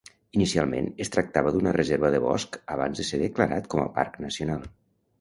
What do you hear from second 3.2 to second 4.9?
declarat com a parc nacional.